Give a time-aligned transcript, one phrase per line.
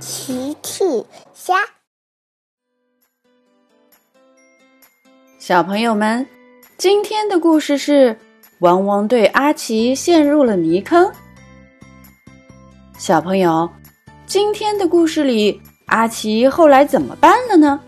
[0.00, 0.84] 奇趣
[1.34, 1.54] 虾，
[5.40, 6.24] 小朋友们，
[6.76, 8.16] 今天的故事是
[8.60, 11.10] 汪汪队阿奇陷入了泥坑。
[12.96, 13.68] 小朋友，
[14.24, 17.80] 今天的故事里，阿奇后来怎么办了呢？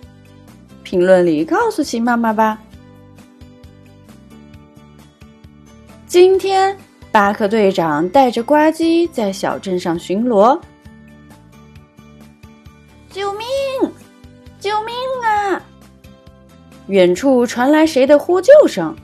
[0.82, 2.58] 评论里告诉奇妈妈吧。
[6.08, 6.76] 今天，
[7.12, 10.60] 巴克队长带着呱唧在小镇上巡逻。
[16.90, 18.96] 远处传来谁的呼救声？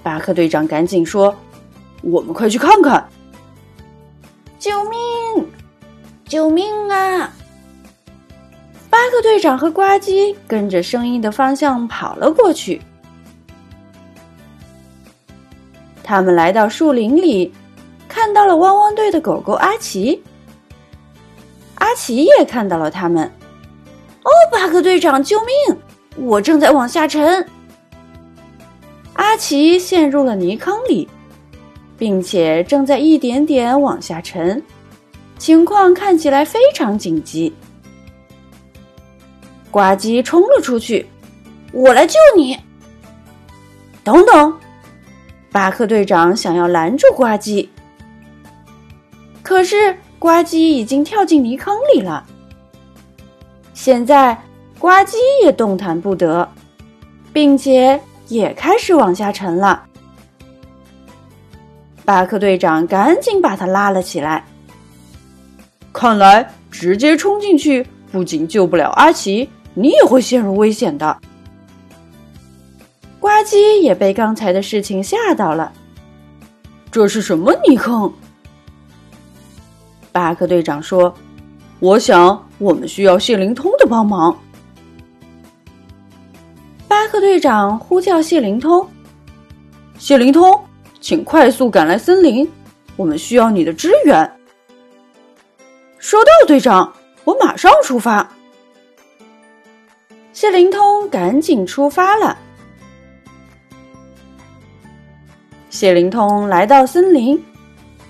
[0.00, 1.34] 巴克队长赶紧说
[2.02, 3.04] ：“我们快去看看！”
[4.56, 5.50] 救命！
[6.24, 7.32] 救命啊！
[8.88, 12.80] 巴克队长和呱唧跟着声音的方向跑了过去。
[16.04, 17.52] 他们来到树林里，
[18.08, 20.22] 看到了汪汪队的狗狗阿奇。
[21.74, 23.24] 阿奇也看到了他们。
[24.22, 25.79] 哦，巴克队长，救命！
[26.16, 27.46] 我正在往下沉。
[29.14, 31.08] 阿奇陷入了泥坑里，
[31.96, 34.62] 并且正在一点点往下沉，
[35.38, 37.52] 情况看起来非常紧急。
[39.70, 41.06] 呱唧冲了出去，
[41.72, 42.58] 我来救你。
[44.02, 44.58] 等等，
[45.52, 47.68] 巴克队长想要拦住呱唧，
[49.42, 49.96] 可是。
[50.20, 52.26] 呱唧已经跳进泥坑里了，
[53.72, 54.38] 现在
[54.80, 56.48] 呱唧也动弹不得，
[57.34, 59.84] 并且也开始往下沉了。
[62.02, 64.42] 巴克队长赶紧把他拉了起来。
[65.92, 71.14] 看来直接冲进去不仅救不了阿奇，你也会陷入危险的。
[73.18, 75.70] 呱唧也被刚才的事情吓到了，
[76.90, 78.10] 这是什么泥坑？
[80.10, 81.14] 巴克队长说
[81.80, 84.34] ：“我想我们需要谢灵通的帮忙。”
[87.00, 88.86] 巴克队长呼叫谢灵通
[89.96, 90.62] ：“谢灵通，
[91.00, 92.46] 请快速赶来森林，
[92.94, 94.30] 我们需要你的支援。”
[95.98, 96.92] 收到，队长，
[97.24, 98.30] 我马上出发。
[100.34, 102.36] 谢灵通赶紧出发了。
[105.70, 107.42] 谢灵通来到森林，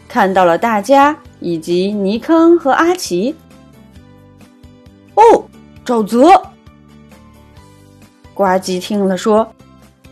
[0.08, 1.16] 看到了大家。
[1.38, 3.34] 以及泥坑和阿奇。
[5.14, 5.22] 哦，
[5.86, 6.49] 沼泽！
[8.40, 9.46] 呱唧听了说：“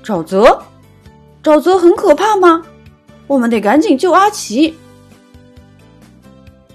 [0.05, 0.62] 沼泽，
[1.43, 2.62] 沼泽很可怕吗？
[3.27, 4.77] 我们得赶紧救阿奇。”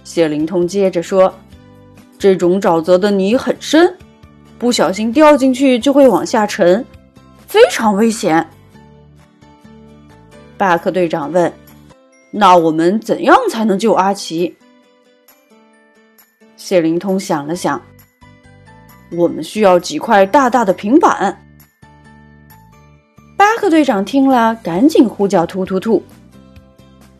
[0.03, 1.31] 谢灵通接着说
[2.18, 3.96] ：“这种沼泽的泥很深，
[4.58, 6.84] 不小心掉进去就会往下沉，
[7.46, 8.50] 非常危险。”
[10.58, 11.53] 巴克队长问。
[12.31, 14.56] 那我们怎样才能救阿奇？
[16.58, 17.80] 谢灵通想了想，
[19.16, 21.38] 我们需要几块大大的平板。
[23.38, 26.01] 巴克队长听了，赶紧呼叫突突兔：“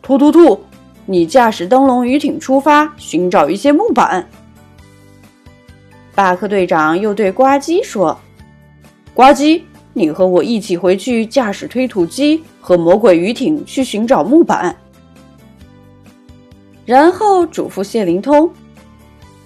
[0.02, 0.60] 突突兔，
[1.06, 4.26] 你驾驶灯笼鱼艇出发，寻找一些木板。”
[6.14, 8.16] 巴克队长又对呱唧说
[9.12, 9.60] ：“呱唧，
[9.92, 14.74] 你和我一起回去驾驶推土机和魔鬼鱼艇去寻找木板。”
[16.86, 18.50] 然后嘱咐谢灵通：“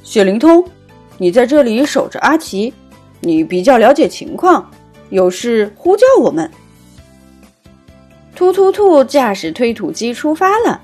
[0.03, 0.65] 谢灵通，
[1.19, 2.73] 你在这里守着阿奇，
[3.21, 4.71] 你比较了解情况，
[5.11, 6.51] 有事呼叫我们。”
[8.35, 10.81] 突突兔驾驶推土机出发了，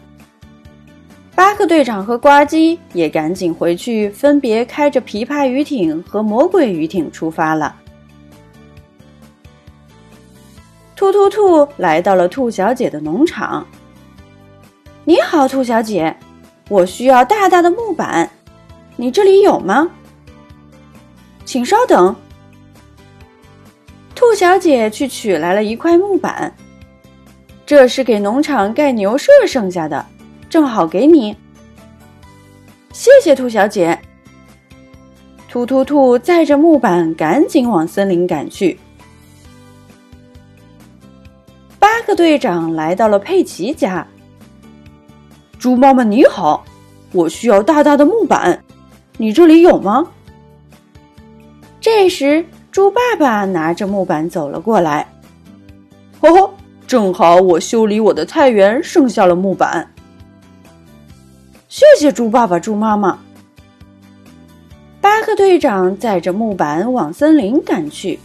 [1.37, 7.77] 巴克队长和呱唧也赶紧回去，分别开着琵琶鱼艇和魔鬼鱼艇出发了。
[10.97, 13.65] 突突兔来到了兔小姐的农场。
[15.05, 16.17] “你好，兔小姐。”
[16.71, 18.31] 我需要大大的木板，
[18.97, 19.91] 你这里有吗？
[21.44, 22.15] 请稍等。
[24.15, 26.55] 兔小姐去取来了一块木板，
[27.66, 30.06] 这是给农场盖牛舍剩下的，
[30.49, 31.37] 正好给你。
[32.93, 33.99] 谢谢兔小姐。
[35.49, 38.79] 突突兔载着木板赶紧往森林赶去。
[41.79, 44.06] 八个队长来到了佩奇家。
[45.58, 46.64] 猪妈妈你好，
[47.12, 48.64] 我需要大大的木板，
[49.17, 50.08] 你这里有吗？
[51.84, 52.42] 这时，
[52.72, 55.06] 猪爸爸拿着木板走了过来。
[56.19, 56.50] 呵呵，
[56.86, 59.86] 正好我修理我的菜园剩下了木板。
[61.69, 63.19] 谢谢猪爸爸、猪妈妈。
[65.02, 68.19] 巴克队长载着木板往森林赶去。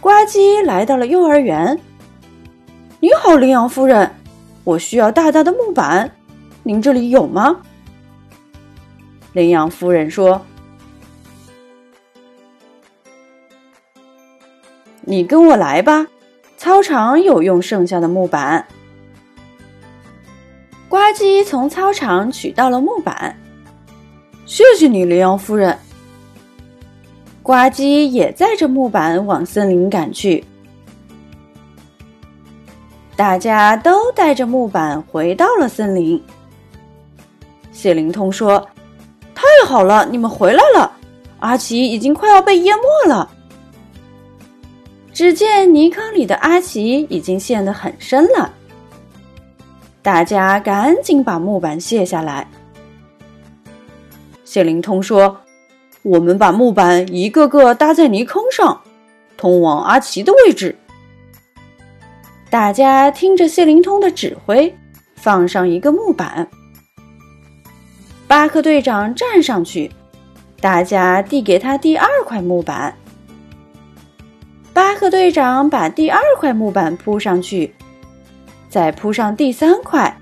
[0.00, 1.78] 呱唧来到了幼儿园。
[2.98, 4.10] 你好，羚羊夫人。
[4.64, 6.10] 我需要大大的木板，
[6.62, 7.60] 您这里有吗？”
[9.36, 10.40] 羚羊夫人说
[15.04, 16.06] ：“你跟我来吧，
[16.56, 18.66] 操场有用剩下的木板。”
[20.88, 23.38] 呱唧从操场取到了木板。
[24.46, 25.76] 谢谢你，羚羊夫人。
[27.42, 30.42] 呱唧也载着木板往森林赶去。
[33.14, 36.22] 大家都带着木板回到了森林。
[37.70, 38.66] 谢灵通说
[39.60, 40.92] ：“太好了，你们回来了！
[41.38, 43.30] 阿奇已经快要被淹没了。”
[45.12, 48.52] 只见泥坑里的阿奇已经陷得很深了。
[50.02, 52.46] 大家赶紧把木板卸下来。
[54.44, 55.36] 谢灵通说。
[56.02, 58.80] 我们把木板一个个搭在泥坑上，
[59.36, 60.78] 通往阿奇的位置。
[62.48, 64.72] 大家听着谢灵通的指挥，
[65.16, 66.48] 放上一个木板。
[68.26, 69.90] 巴克队长站上去，
[70.60, 72.94] 大家递给他第二块木板。
[74.72, 77.74] 巴克队长把第二块木板铺上去，
[78.68, 80.16] 再铺上第三块。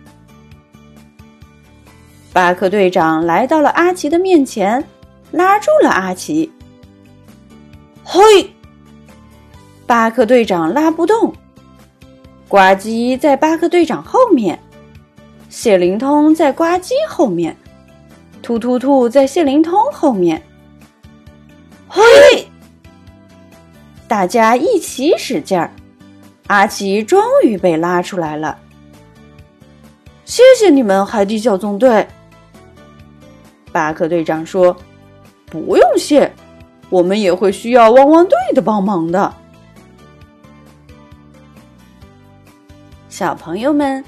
[2.33, 4.85] 巴克队长来到了阿奇的面前。
[5.31, 6.49] 拉住了阿奇。
[8.05, 8.21] 嘿，
[9.85, 11.35] 巴克队长拉不动。
[12.47, 14.57] 呱唧在巴克队长后面，
[15.49, 17.57] 谢灵通在呱唧后面，
[18.45, 20.41] 突突兔在谢灵通后面。
[21.89, 22.03] 嘿，
[24.07, 25.73] 大家一起使劲儿，
[26.47, 28.59] 阿奇终于被拉出来了。
[30.25, 32.07] 谢谢你们，海底小纵队。
[33.73, 34.77] 巴克队长说。
[35.51, 36.33] 不用谢，
[36.91, 39.33] 我们也会需要汪汪队的帮忙的。
[43.09, 44.05] 小朋友们，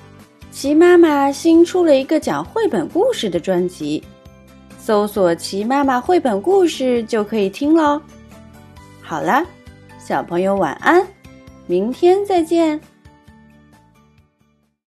[0.50, 4.02] 奇妈妈新出了一个讲绘本故事的专辑，
[4.86, 8.00] 搜索“奇妈妈绘本故事”就可以听喽。
[9.02, 9.44] 好了，
[9.98, 11.04] 小朋友晚安，
[11.66, 12.80] 明天再见。